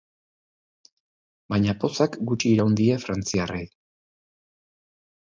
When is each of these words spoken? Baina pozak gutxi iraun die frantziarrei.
Baina 1.53 1.75
pozak 1.83 2.17
gutxi 2.31 2.49
iraun 2.53 2.77
die 2.79 2.87
frantziarrei. 3.03 3.61